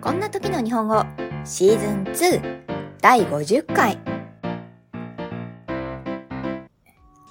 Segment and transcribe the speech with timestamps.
[0.00, 1.04] こんな時の日本語
[1.44, 2.62] シーズン2
[3.00, 3.98] 第50回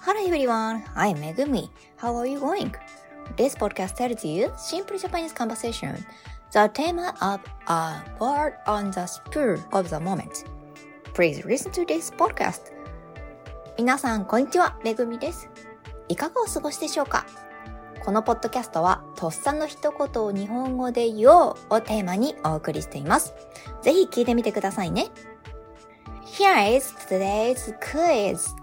[0.01, 1.69] Hello everyone, I'm Megumi.
[1.97, 2.71] How are you going?
[3.37, 5.95] This podcast tells you simple Japanese conversation.
[6.51, 10.45] The theme of a word on the spur of the moment.
[11.13, 12.71] Please listen to this podcast.
[13.77, 14.77] 皆さん、こんにちは。
[14.83, 15.49] めぐみです。
[16.07, 17.25] いかがお過ごしでしょうか
[18.05, 23.33] このポッドキャストは、とっさの一言を日本語で言おうをテーマにお送りしています。
[23.81, 25.07] ぜひ聞いてみてくださいね。
[26.23, 28.55] Here is today's quiz.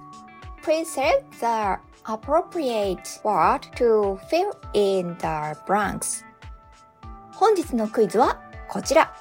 [0.63, 6.25] Please select the appropriate word to fill in the blanks.
[7.33, 9.13] 本日のクイズはこちら。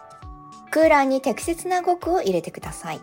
[0.69, 3.01] 空欄に適切な語句を入れてください。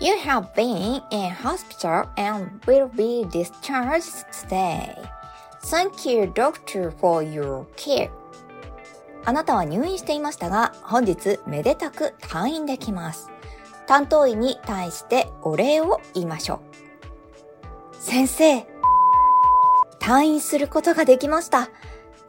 [0.00, 5.21] You have been in hospital and will be discharged today.
[5.72, 8.10] Thank you, doctor, for your care.
[9.24, 13.30] あなたは入院していましたが、本日めでたく退院できます。
[13.86, 17.96] 担当医に対してお礼を言いましょう。
[17.98, 18.66] 先生、
[19.98, 21.70] 退院することができました。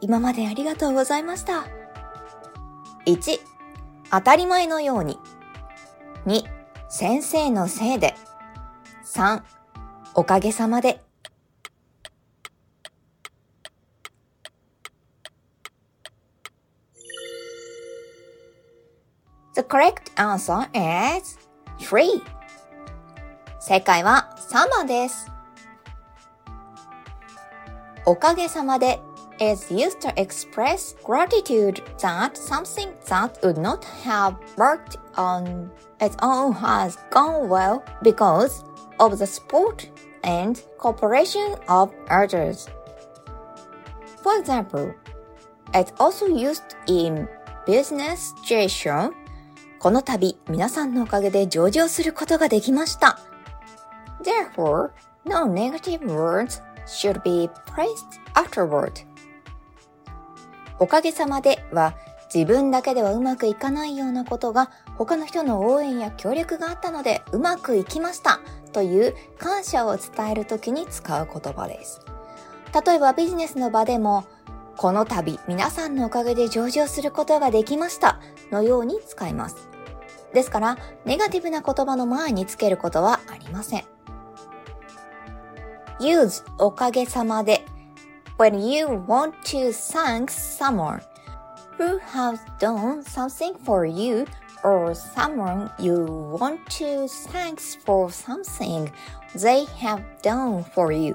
[0.00, 1.66] 今までありがとうございました。
[3.04, 3.40] 1、
[4.10, 5.18] 当たり前のように。
[6.24, 6.44] 2、
[6.88, 8.14] 先生のせいで。
[9.04, 9.42] 3、
[10.14, 11.02] おかげさまで。
[19.55, 21.37] The correct answer is
[21.79, 22.21] 3.
[23.59, 25.31] 正解は3番です。
[28.05, 28.99] おかげさまで
[29.39, 36.53] is used to express gratitude that something that would not have worked on its own
[36.53, 38.63] has gone well because
[38.99, 39.89] of the support
[40.23, 42.67] and cooperation of others.
[44.23, 44.93] For example,
[45.73, 47.27] it's also used in
[47.65, 49.13] business situation
[49.84, 53.18] この度、皆さんのおかげで上場することができました。
[54.56, 54.88] Therefore,
[55.26, 57.92] no negative words should be praised
[58.32, 59.04] afterward.
[60.78, 61.94] おかげさまでは、
[62.34, 68.40] 自分だけではうまくいかないようなことが他の人の応援や協力があったのでうまくいきました
[68.72, 72.00] という感謝を伝えるときに使う言葉です。
[72.86, 74.24] 例えばビジネスの場でも
[74.78, 78.18] この度皆さんのおかげで上場することができました
[78.50, 79.73] のように使います。
[80.34, 83.84] ですから、ネガティブな言葉の前につけることはありません。
[86.00, 87.64] use おかげさまで
[88.38, 91.00] when you want to thank someone
[91.78, 94.26] who has done something for you
[94.64, 95.94] or someone you
[96.38, 98.90] want to thank for something
[99.34, 101.14] they have done for you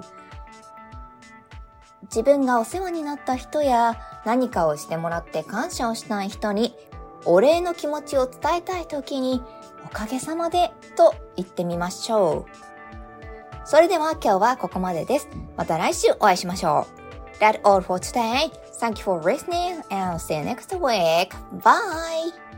[2.03, 6.74] 自分がお世話になった人や何かをしてもらって感謝をしたい人に
[7.25, 9.41] お礼の気持ちを伝えたいときに、
[9.85, 12.69] おかげさまでと言ってみましょう。
[13.66, 15.30] それでは今日はここまでです。
[15.56, 17.00] また来週お会いしましょう。
[17.40, 18.52] That's all for today.
[18.80, 21.30] Thank you for listening and see you next week.
[21.62, 22.48] Bye!